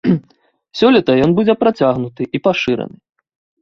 Сёлета 0.79 1.11
ён 1.27 1.37
будзе 1.41 1.53
працягнуты 1.63 2.31
і 2.37 2.45
пашыраны. 2.47 2.97